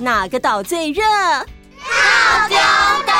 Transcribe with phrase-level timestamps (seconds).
[0.00, 1.02] 哪个岛最热？
[1.02, 2.56] 套丢
[3.04, 3.12] 岛。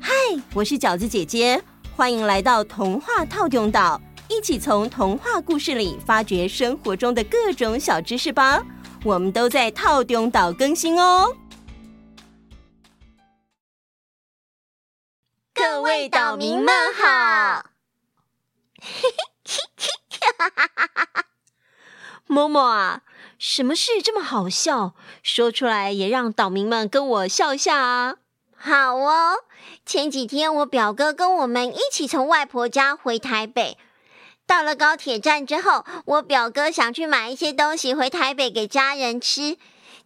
[0.00, 0.10] 嗨，
[0.54, 1.62] 我是饺子姐姐，
[1.94, 8.62] 欢迎来到童话套丢岛，一起从童话故事里发掘生活中的各种小知识吧。
[9.04, 11.36] 我们都在套丢岛更新哦。
[15.52, 17.66] 各位岛民们好。
[22.26, 23.02] 默默啊，
[23.44, 24.94] 什么事这么好笑？
[25.20, 28.14] 说出来也让岛民们跟我笑一下啊！
[28.56, 29.34] 好哦，
[29.84, 33.76] 前几天我表哥跟我们一起从外婆家回台北，
[34.46, 39.58] 到了高铁站之后，我表哥想去买一些东西回台北给家人吃。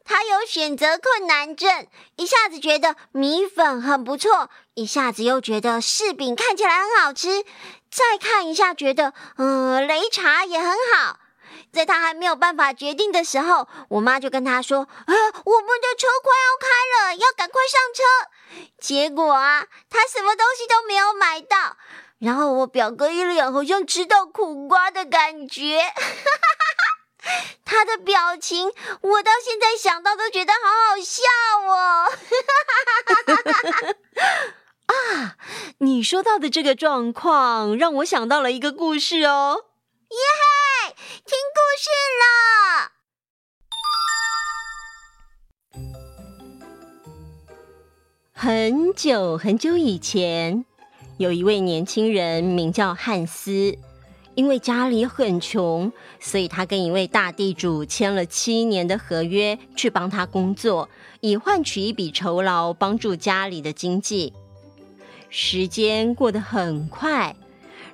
[0.02, 7.44] 他有选择困难症，一下子觉得米粉很不错，一下子又觉得柿饼看起来很好吃，
[7.90, 11.18] 再看一下觉得，嗯，擂茶也很好。
[11.76, 15.12] 在他还没有办法决定的时候，我妈就跟他说：“啊，
[15.44, 16.66] 我们的车快要开
[17.10, 18.02] 了，要赶快上车。”
[18.80, 21.76] 结果啊，他什么东西都没有买到。
[22.18, 25.92] 然后我表哥一脸好像吃到苦瓜的感觉，
[27.66, 31.22] 他的表情我到现在想到都觉得好好笑
[31.70, 32.10] 哦。
[34.86, 35.36] 啊，
[35.78, 39.66] 你说到的这个状况让我想到了一个故事哦。
[40.10, 40.94] 耶嘿！
[41.24, 41.90] 听故事
[42.22, 42.92] 了。
[48.32, 50.64] 很久很久以前，
[51.16, 53.76] 有一位年轻人名叫汉斯，
[54.36, 60.88] 因为家里很穷，所以他跟一位大地主签了七年的合约，去帮他工作，
[61.20, 64.32] 以换取一笔酬劳，帮助家里的经济。
[65.30, 67.34] 时间过得很快。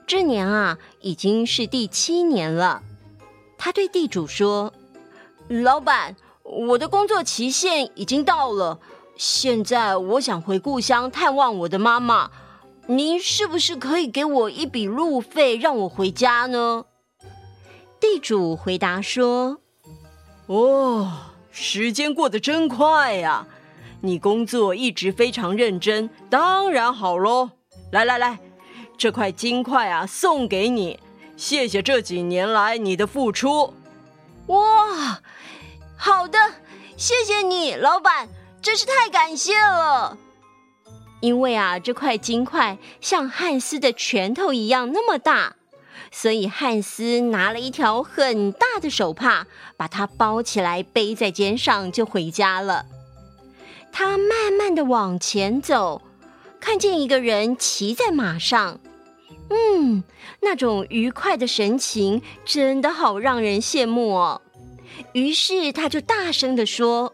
[0.06, 2.82] 这年啊，已经是第七年了。
[3.56, 4.72] 他对地主说
[5.48, 8.78] ：“老板，我的工作期限已经到了，
[9.16, 12.30] 现在我想回故乡探望我的妈妈。
[12.86, 16.84] 您是不是可以给我一笔路费，让我回家呢？”
[18.00, 19.58] 地主回答说
[20.46, 21.12] ：“哦，
[21.52, 23.46] 时间过得真快呀！
[24.00, 27.50] 你工作一直非常认真，当然好喽。
[27.92, 28.40] 来来来。”
[29.02, 31.00] 这块金块啊，送给你，
[31.36, 33.74] 谢谢这几年来你的付出。
[34.46, 35.20] 哇，
[35.96, 36.38] 好的，
[36.96, 38.28] 谢谢你，老板，
[38.62, 40.16] 真是太感谢了。
[41.18, 45.56] 因为啊，这块金块像汉斯的拳头一样那么大，
[46.12, 52.86] 所以汉斯拿了一条很大的手帕，把它包起来背在肩上就回家了。
[53.90, 56.02] 他慢慢的往前走。
[56.60, 58.78] 看见一个人骑在马上，
[59.52, 60.02] 嗯，
[60.40, 64.40] 那种愉快的神情真的好让人羡慕哦。
[65.12, 67.12] 于是他就大声地说：“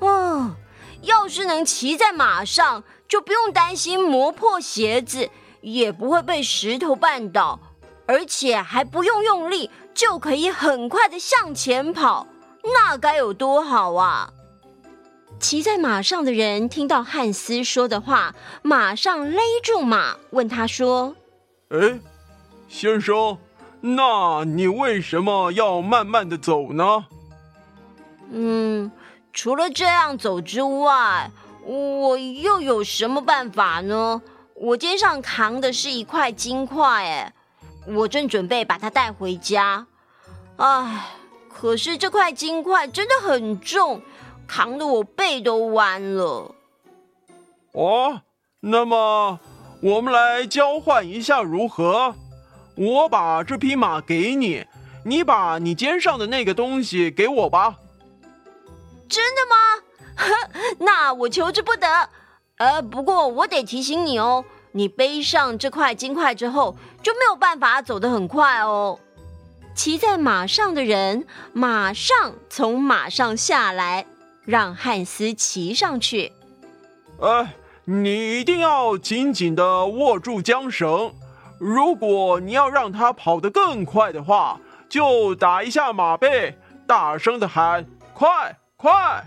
[0.00, 0.56] 哦，
[1.02, 5.30] 要是能骑在马上，就不用担心磨破鞋子，
[5.60, 7.60] 也不会被石头绊倒，
[8.06, 12.26] 而且还不用用力，就可以很快的向前跑，
[12.62, 14.32] 那该有多好啊！”
[15.38, 21.14] 骑在马上的人听到汉斯说的话，马上勒住马，问他说
[21.68, 21.98] ：“哎，
[22.68, 23.38] 先生，
[23.80, 27.06] 那你为什么要慢慢的走呢
[28.30, 28.90] ？”“嗯，
[29.32, 31.30] 除了这样走之外，
[31.64, 34.22] 我又有什么办法呢？
[34.54, 37.32] 我肩上扛的是一块金块，哎，
[37.86, 39.86] 我正准备把它带回家。
[40.56, 41.06] 哎，
[41.48, 44.02] 可是这块金块真的很重。”
[44.48, 46.54] 扛得我背都弯了。
[47.72, 48.22] 哦，
[48.60, 49.40] 那么
[49.80, 52.14] 我们来交换一下如何？
[52.74, 54.64] 我把这匹马给你，
[55.04, 57.76] 你把你肩上的那个东西给我吧。
[59.08, 59.56] 真的吗？
[60.80, 62.08] 那我求之不得。
[62.56, 68.98] 呃，不过我得提醒你哦，你背上这块金块之后，就没有办法走得很快哦。
[69.74, 74.06] 骑在马上的人马上从马上下来。
[74.46, 76.30] 让汉斯骑上去。
[77.20, 77.52] 哎，
[77.88, 81.14] 你一定要紧紧的握住缰绳。
[81.60, 89.24] 如果你要让他跑得更快的话，就打一下马背，大声的喊：“快，快！”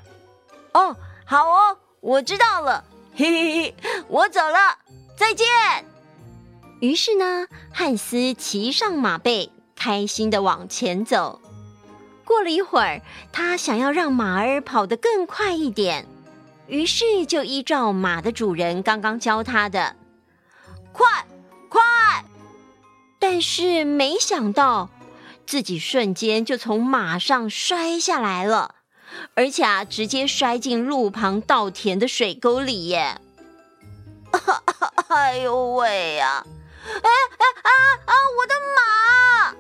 [0.73, 0.93] 哦，
[1.25, 2.83] 好哦，我知道了。
[3.15, 3.75] 嘿嘿嘿，
[4.09, 4.77] 我走了，
[5.15, 5.47] 再见。
[6.81, 11.39] 于是呢，汉斯骑上马背，开心的往前走。
[12.25, 13.01] 过了一会儿，
[13.31, 16.05] 他想要让马儿跑得更快一点，
[16.69, 19.95] 于是就依照马的主人刚刚教他的，
[20.93, 21.25] 快，
[21.67, 21.81] 快！
[23.17, 24.89] 但是没想到，
[25.47, 28.75] 自己瞬间就从马上摔下来了，
[29.33, 33.19] 而且啊，直接摔进路旁稻田的水沟里耶！
[35.09, 36.45] 哎呦喂呀！
[36.85, 37.69] 哎哎啊
[38.05, 38.13] 啊！
[38.37, 39.55] 我的马！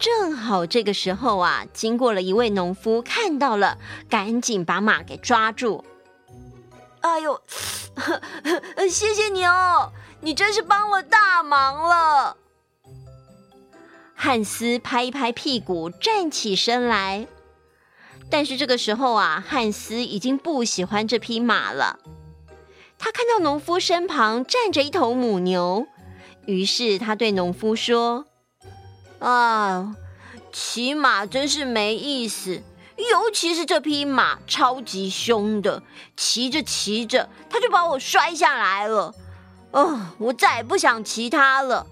[0.00, 3.78] 正好这个时候啊，经过了一位农夫，看到了，
[4.10, 5.84] 赶紧把马给抓住。
[7.02, 7.40] 哎呦，
[8.90, 12.36] 谢谢你哦，你真是帮了大忙了。
[14.14, 17.26] 汉斯拍一拍屁股，站起身来。
[18.30, 21.98] 但是这个时候啊，汉斯已经不喜欢这匹马了。
[22.98, 25.86] 他看到农夫身旁站着一头母牛，
[26.46, 28.26] 于是他对农夫说
[29.18, 29.96] ：“啊，
[30.52, 32.62] 骑马真是没意思，
[33.10, 35.82] 尤其是这匹马超级凶的，
[36.16, 39.14] 骑着骑着，它就把我摔下来了。
[39.72, 41.86] 哦，我再也不想骑它了。”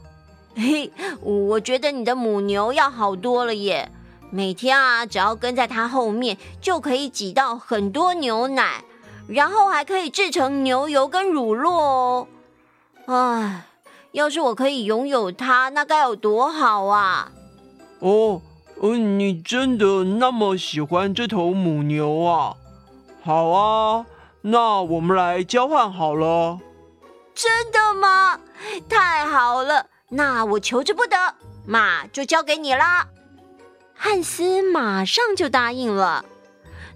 [0.56, 0.92] 嘿，
[1.22, 3.90] 我觉得你的母牛要好多了耶！
[4.30, 8.84] 每天啊，只要跟在它后面，就可以挤到很多牛奶，
[9.28, 12.26] 然后还可以制成牛油跟乳酪哦。
[13.06, 13.66] 唉，
[14.12, 17.30] 要是我可以拥有它，那该有多好啊！
[18.00, 18.42] 哦，
[18.82, 22.56] 嗯，你真的那么喜欢这头母牛啊？
[23.22, 24.06] 好啊，
[24.40, 26.58] 那我们来交换好了。
[27.34, 28.40] 真的吗？
[28.88, 29.86] 太好了！
[30.08, 31.16] 那我求之不得，
[31.66, 33.06] 马就交给你啦。
[33.94, 36.24] 汉斯马上就答应了。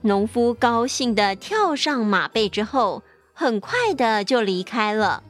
[0.00, 3.02] 农夫高兴地跳上马背之后，
[3.32, 5.22] 很快的就离开了。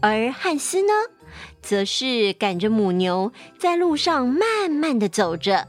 [0.00, 0.92] 而汉斯呢，
[1.66, 5.66] 则是赶着母牛在路上慢慢的走着。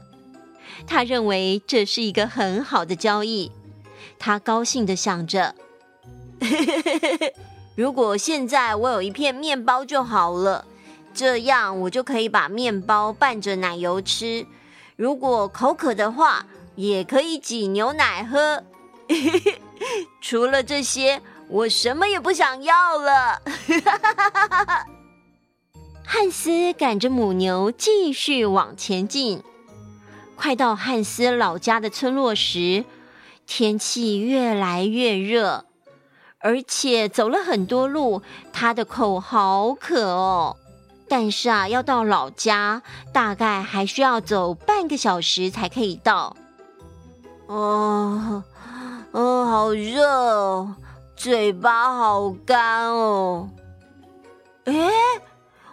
[0.86, 3.50] 他认为这是一个很好的交易。
[4.16, 5.56] 他高兴地想着：
[7.74, 10.64] 如果现在我有一片面包就好了。
[11.14, 14.46] 这样我就可以把面包拌着奶油吃，
[14.94, 16.46] 如果口渴的话，
[16.76, 18.62] 也可以挤牛奶喝。
[20.22, 23.42] 除了这些，我什么也不想要了。
[26.10, 29.42] 汉斯赶着母牛继续往前进，
[30.36, 32.86] 快到汉斯老家的村落时，
[33.46, 35.66] 天气越来越热，
[36.38, 38.22] 而且走了很多路，
[38.54, 40.56] 他的口好渴哦。
[41.10, 42.80] 但是啊，要到老家，
[43.12, 46.34] 大概还需要走半个小时才可以到。
[47.48, 48.42] 哦，
[49.12, 50.74] 哦，好热哦，
[51.14, 53.50] 嘴巴好干哦。
[54.64, 54.74] 哎，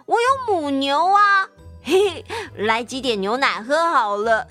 [0.06, 1.48] 我有母牛啊，
[1.82, 2.24] 嘿嘿，
[2.56, 4.46] 来挤点牛奶喝好了。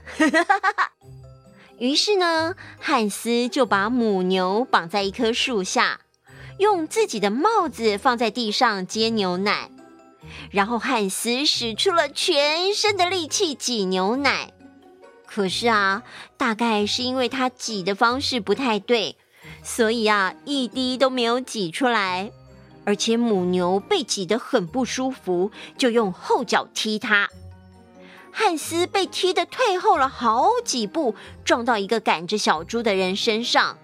[1.80, 6.02] 于是呢，汉斯就把母牛绑在一棵树下，
[6.60, 9.70] 用自己的帽子放在地上接牛奶。
[10.52, 14.52] 然后汉斯使出了全身的力气挤牛奶，
[15.26, 16.04] 可是啊，
[16.36, 19.18] 大概是因为他挤的方式不太对，
[19.64, 22.32] 所以啊，一滴都没有挤出来。
[22.86, 27.30] 而且母牛被挤得很不舒服，就用后脚踢它。
[28.32, 33.78] 汉斯被踢得退后了好几步，撞到一个赶着小猪的人身上。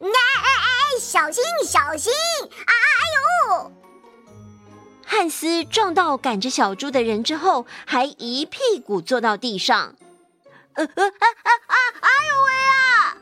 [0.00, 2.12] 哎哎哎，小心小心！
[2.12, 3.02] 啊哎
[3.58, 3.72] 呦！
[5.04, 9.96] 汉斯撞到赶着小猪的人之后，还一屁股坐到地上。
[10.74, 11.74] 呃呃啊啊啊！
[12.00, 13.16] 哎呦喂啊！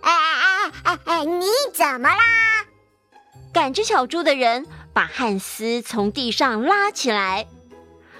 [0.00, 1.24] 哎哎哎哎哎！
[1.24, 2.57] 你怎么啦？
[3.52, 7.46] 赶着小猪的人把汉斯从地上拉起来，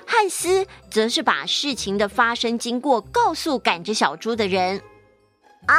[0.06, 4.78] 汉斯则是把事情的发生经过告诉赶着小猪的人。
[5.68, 5.74] 哦，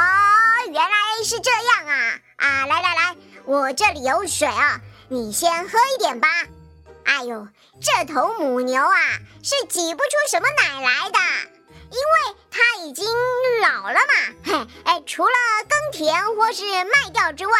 [0.66, 2.20] 原来是这样啊！
[2.36, 6.28] 啊，来来来，我这里有水啊，你先喝一点吧。
[7.04, 7.48] 哎呦，
[7.80, 8.96] 这头母牛啊，
[9.42, 11.18] 是挤不出什么奶来的，
[11.90, 13.04] 因为它已经
[13.62, 14.34] 老了嘛。
[14.44, 15.32] 嘿， 哎，除了
[15.68, 17.52] 耕田或是卖掉之外，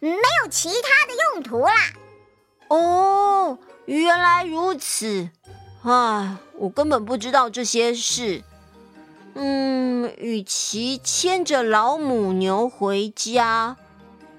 [0.00, 1.74] 没有其他的用途啦。
[2.68, 5.28] 哦，原来如此。
[5.82, 8.42] 唉，我根本不知道这些事。
[9.34, 13.76] 嗯，与其牵着老母牛回家，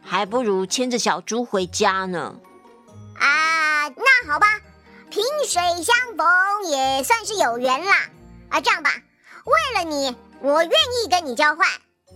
[0.02, 2.36] 还不如牵着小猪回家呢。
[3.20, 4.48] 啊，那好吧，
[5.10, 6.25] 萍水相逢
[6.66, 8.10] 也算是有缘啦。
[8.50, 8.90] 啊，这样吧，
[9.46, 11.68] 为了你，我愿意跟你交换，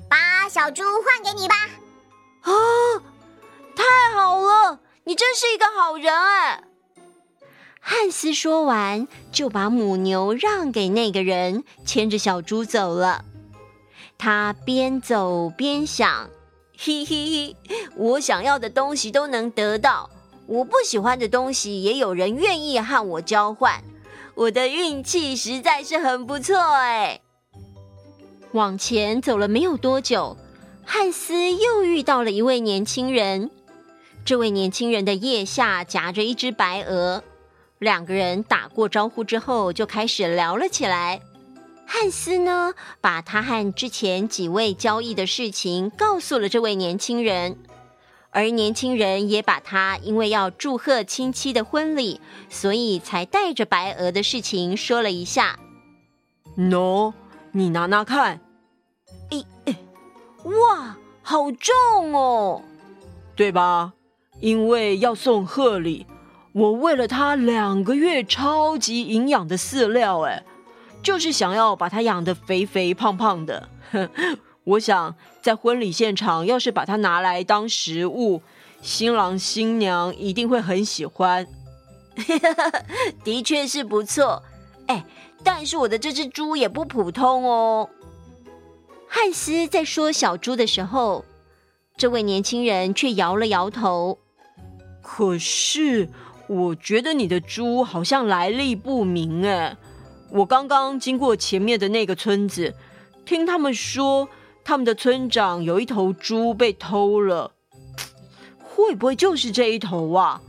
[0.09, 1.55] 把小猪换给你吧。
[2.41, 2.51] 啊，
[3.75, 3.83] 太
[4.15, 6.63] 好了，你真是一个好人哎。
[7.79, 13.23] 汉斯说完，就把母牛让给那个人，牵着小猪走了。
[14.17, 16.29] 他边走边想：
[16.77, 17.55] 嘿嘿嘿，
[17.95, 20.09] 我想要的东西都能得到。
[20.47, 23.83] 我不喜欢的东西，也有人愿意和我交换，
[24.39, 27.19] 我的运气实在是很不错哎。
[28.53, 30.37] 往前走了没有多久，
[30.85, 33.51] 汉斯又遇到了一位年轻人。
[34.23, 37.21] 这位年轻人的腋下夹着一只白鹅，
[37.79, 41.19] 两个人打过招呼之后，就开始聊了起来。
[41.85, 47.57] 汉斯呢，把他和之前几位交易的事情告诉了这位年轻人，
[48.31, 55.59] 而年轻人也把他因为要祝贺亲戚的婚礼，所以才带着白鹅的事情说了一下。
[56.57, 57.13] 喏，
[57.51, 58.39] 你拿拿看。
[59.29, 59.75] 咦诶，
[60.43, 62.61] 哇，好重哦，
[63.35, 63.93] 对吧？
[64.39, 66.05] 因为要送贺礼，
[66.53, 70.43] 我喂了他两个月超级营养的饲料，哎。
[71.01, 73.69] 就是想要把它养得肥肥胖胖的。
[74.65, 78.41] 我想在婚礼现场，要是把它拿来当食物，
[78.81, 81.47] 新郎新娘一定会很喜欢。
[83.23, 84.43] 的确是不错。
[84.87, 85.05] 哎，
[85.43, 87.89] 但是我的这只猪也不普通哦。
[89.07, 91.23] 汉斯在说小猪的时候，
[91.97, 94.19] 这位年轻人却摇了摇头。
[95.01, 96.09] 可是
[96.47, 99.77] 我觉得你的猪好像来历不明哎。
[100.31, 102.75] 我刚刚经过前面的那个村子，
[103.25, 104.29] 听他们说，
[104.69, 107.53] 他们的村长有一头猪被偷了，
[108.63, 110.39] 会不会就是这一头啊？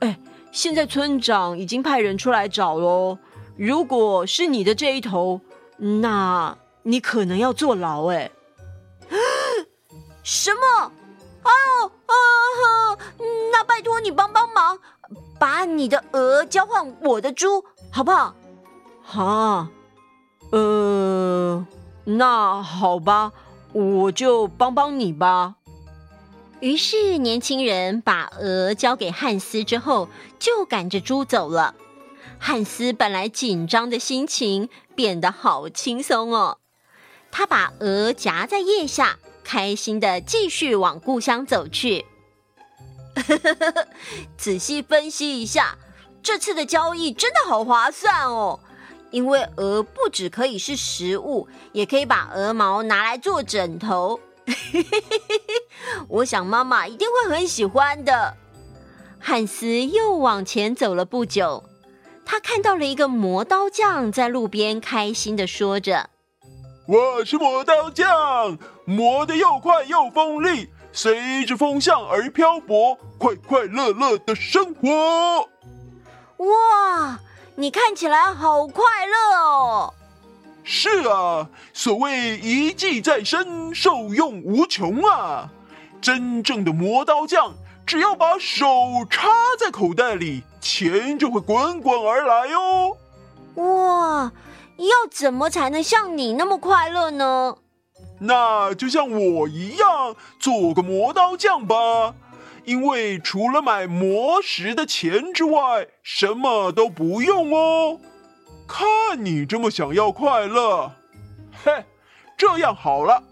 [0.00, 0.18] 哎，
[0.52, 3.16] 现在村长已经派人出来找喽。
[3.56, 5.40] 如果是你的这一头，
[5.78, 8.30] 那你可能要坐牢哎。
[10.22, 10.92] 什么？
[11.42, 11.50] 哎
[11.80, 12.98] 呦啊！
[13.50, 14.78] 那拜托你帮帮忙，
[15.38, 18.34] 把你的鹅交换我的猪，好不好？
[19.02, 19.70] 哈，
[20.50, 21.66] 呃，
[22.04, 23.32] 那好吧，
[23.72, 25.56] 我就帮帮你吧。
[26.60, 31.74] 于是年轻人把鹅交给汉斯之后，就赶着猪走了。
[32.38, 36.58] 汉斯本来紧张的心情变得好轻松哦，
[37.30, 42.04] 他把鹅夹在腋下，开心的继续往故乡走去。
[44.38, 45.78] 仔细分析一下，
[46.22, 48.60] 这次的交易真的好划算哦。
[49.12, 54.18] 因为鹅不只可以是食物，也可以把鹅毛拿来做枕头。
[56.08, 58.36] 我想妈妈一定会很喜欢的。
[59.20, 61.62] 汉斯又往前走了不久，
[62.24, 66.10] 他看到了一个磨刀匠在路边开心的说着
[66.88, 75.48] ：“我是磨刀匠，磨得又快又锋利，随着风向而漂泊，快快乐乐的生活。”
[76.42, 77.20] 哇！
[77.54, 79.94] 你看起来好快乐哦！
[80.64, 85.50] 是啊，所谓一技在身，受用无穷啊！
[86.00, 87.52] 真正的磨刀匠，
[87.86, 88.66] 只要把手
[89.10, 89.28] 插
[89.58, 92.96] 在口袋里，钱就会滚滚而来哦。
[93.56, 94.32] 哇，
[94.78, 97.56] 要怎么才能像你那么快乐呢？
[98.20, 102.14] 那就像我一样，做个磨刀匠吧。
[102.64, 108.00] 因为除了买魔石的钱之外，什么都不用哦。
[108.68, 110.90] 看你这么想要快乐，
[111.64, 111.84] 嘿，
[112.36, 113.22] 这样好了，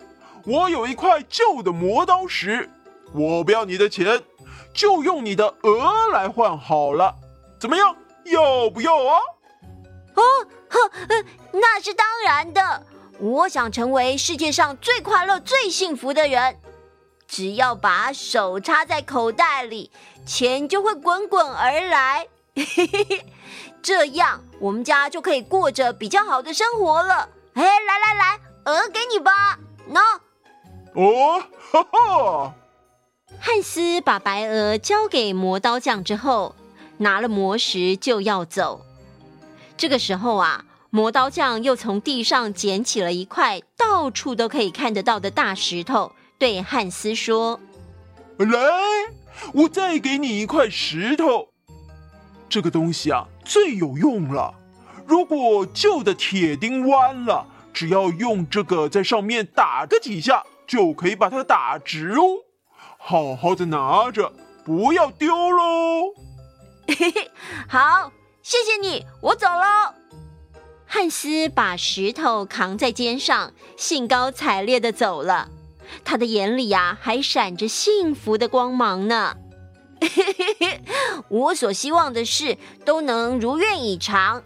[0.45, 2.69] 我有一块旧的磨刀石，
[3.15, 4.21] 我不要你的钱，
[4.75, 7.15] 就用你的鹅来换好了，
[7.59, 7.97] 怎么样？
[8.25, 9.21] 要不要啊？
[10.15, 10.23] 哦，
[10.69, 10.79] 呵，
[11.53, 12.87] 那是当然的。
[13.19, 16.57] 我想成为世界上最快乐、最幸福的人。
[17.31, 19.93] 只要把手插在口袋里，
[20.27, 22.27] 钱就会滚滚而来。
[23.81, 27.29] 这样我们家就可以过着比较好的生活了。
[27.55, 30.01] 哎，来来来，鹅给你吧，喏。
[30.95, 32.55] 哦，哈哈。
[33.39, 36.57] 汉斯把白鹅交给磨刀匠之后，
[36.99, 38.85] 拿了磨石就要走。
[39.77, 46.13] 这个时候啊，磨刀匠又从地上捡起了一块到处都可以看得到的大石头。
[46.41, 47.61] 对汉斯说
[48.39, 48.49] ：“来，
[49.53, 51.51] 我再给你一块石头。
[52.49, 54.55] 这个东西啊，最有用了。
[55.07, 62.23] 如果旧的铁钉弯了，只要用这个在上面打个几下，就可以把它打直哦。
[62.97, 64.33] 好好的拿着，
[64.65, 66.15] 不要丢喽。”
[66.89, 67.31] 嘿嘿，
[67.69, 68.11] 好，
[68.43, 69.95] 谢谢你，我走喽。
[70.87, 75.51] 汉斯把石头扛在肩上，兴高采烈的走了。
[76.05, 79.37] 他的眼里呀、啊，还闪着幸福的光芒呢。
[81.29, 84.43] 我所希望的事都能如愿以偿。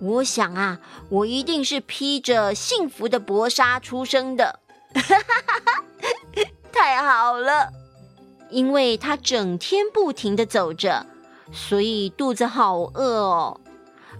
[0.00, 0.78] 我想啊，
[1.08, 4.60] 我一定是披着幸福的薄纱出生的。
[6.72, 7.72] 太好了，
[8.50, 11.06] 因为他整天不停地走着，
[11.52, 13.60] 所以肚子好饿哦。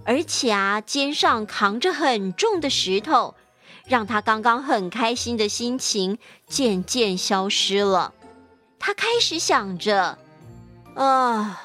[0.05, 3.35] 而且啊，肩上扛着很重的石头。
[3.89, 6.17] 让他刚刚很开心的心情
[6.47, 8.13] 渐渐消失了。
[8.77, 10.17] 他开始想着：
[10.93, 11.61] 啊，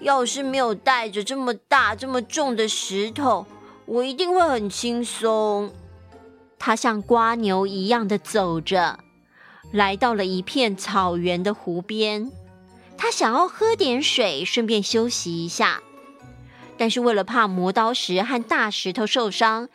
[0.00, 3.46] 要是没有带着这么大、这么重的石头，
[3.84, 5.70] 我一定会很轻松。
[6.58, 8.98] 他像瓜牛一样的走着，
[9.70, 12.32] 来到了一片草原的湖边。
[12.96, 15.82] 他想要喝点水，顺便休息一下。
[16.76, 19.68] 但是为了怕磨刀石和大石头受伤，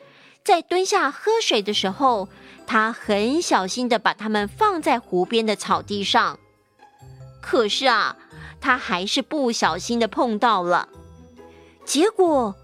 [0.44, 2.28] 在蹲下喝水的时候，
[2.68, 6.40] 他很小心的把它们放在湖边的草地上。
[7.42, 8.18] 可是啊，
[8.60, 10.90] 他还是不小心的碰到了，
[11.86, 12.56] 结果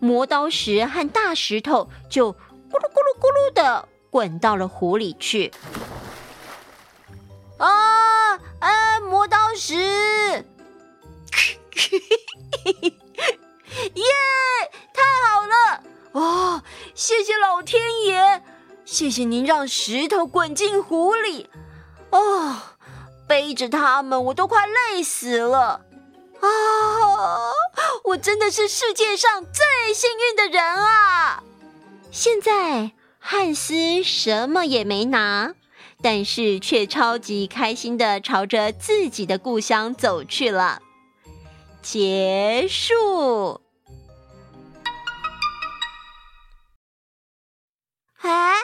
[0.00, 5.52] 磨刀石和大石头就咕噜咕噜咕噜的滚到了湖里去。
[7.58, 8.34] 啊！
[8.60, 9.00] 啊！
[9.00, 9.74] 磨刀石！
[13.94, 14.04] 耶！
[14.92, 15.82] 太好了！
[16.12, 16.62] 哦，
[16.94, 18.42] 谢谢老天爷，
[18.84, 21.48] 谢谢您让石头滚进湖里。
[22.10, 22.56] 哦，
[23.26, 25.82] 背着他们我都快累死了。
[26.40, 26.48] 啊！
[28.04, 31.42] 我真的是世界上最幸运的人啊！
[32.10, 35.54] 现在汉斯什么也没拿。
[36.00, 40.80] 但是却超级开心的朝着自己的故乡走去了。
[41.82, 43.60] 结束。
[48.20, 48.54] 哎，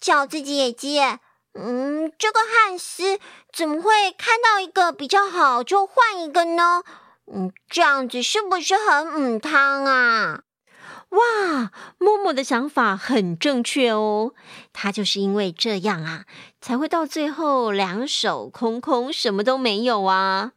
[0.00, 1.20] 饺子姐姐，
[1.54, 3.18] 嗯，这个汉斯
[3.52, 6.82] 怎么会看到一个比较好就换一个呢？
[7.32, 10.42] 嗯，这样子是不是很母汤啊？
[11.10, 14.34] 哇，默默的想法很正确哦。
[14.72, 16.24] 他就是因为这样啊，
[16.60, 20.52] 才会到最后两手空空，什么都没有啊。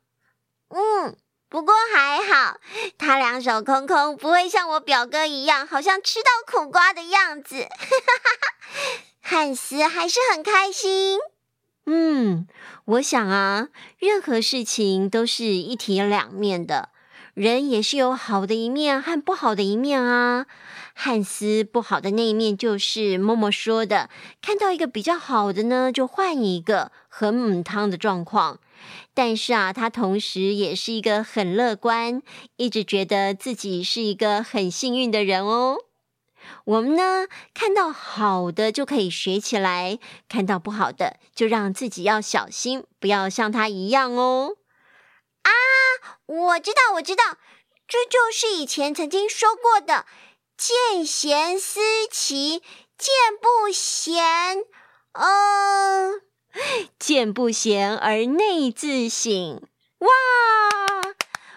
[0.70, 1.16] 嗯，
[1.52, 2.62] 不过还好，
[2.98, 7.68] 他两手空空，不会像我表哥一样，好像吃到苦瓜的样子。
[9.20, 11.20] 汉斯还是很开心。
[11.88, 12.48] 嗯，
[12.86, 13.68] 我想啊，
[14.00, 16.88] 任何事情都是一体两面的。
[17.34, 20.46] 人也是有好的一面和不好的一面啊。
[21.04, 28.60] 汉斯不好的那一面就是默默说的，看到一个比较好的呢，就换一个，很母汤的状况。
[29.16, 32.22] 但是啊，他同时也是一个很乐观，
[32.58, 35.80] 一直觉得自己是一个很幸运的人哦。
[36.66, 39.98] 我们呢，看到好的就可以学起来，
[40.30, 44.58] 看到不好的就让自己要小心，不要像他一样哦。
[45.42, 45.50] 啊，
[46.28, 47.40] 我知道，我知道，
[47.88, 50.06] 这就是以前曾经说过的
[50.62, 51.80] “见贤思
[52.12, 52.60] 齐，
[52.96, 54.60] 见不贤”，
[55.14, 56.22] 嗯
[57.00, 59.60] ，“见不贤而内自省”。
[59.98, 60.08] 哇，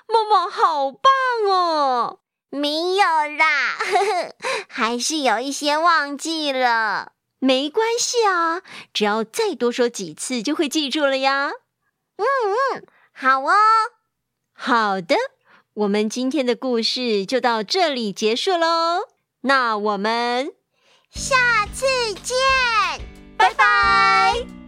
[0.08, 1.12] 默默好棒
[1.50, 2.20] 哦！
[2.48, 3.04] 没有
[3.36, 4.36] 啦，呵呵，
[4.70, 7.12] 还是有一些忘记了。
[7.38, 8.62] 没关系啊，
[8.94, 11.52] 只要再多说几次，就会记住了呀。
[12.16, 12.24] 嗯
[12.72, 12.86] 嗯。
[13.12, 13.52] 好哦，
[14.54, 15.14] 好的，
[15.74, 19.08] 我们今天的故事就到这里结束喽
[19.42, 20.52] 那我们
[21.10, 21.86] 下次
[22.22, 22.34] 见。
[23.36, 24.63] 拜拜。